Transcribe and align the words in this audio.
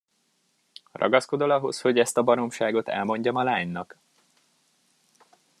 Ragaszkodol 0.91 1.51
ahhoz, 1.51 1.81
hogy 1.81 1.99
ezt 1.99 2.17
a 2.17 2.21
baromságot 2.23 2.87
elmondjam 2.87 3.35
a 3.35 3.43
lánynak? 3.43 3.97